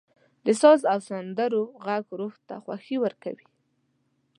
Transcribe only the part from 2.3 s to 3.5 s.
ته خوښي ورکوي.